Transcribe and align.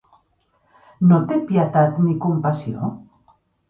No 1.11 1.21
té 1.33 1.39
pietat 1.53 2.03
ni 2.09 2.19
compassió? 2.29 2.95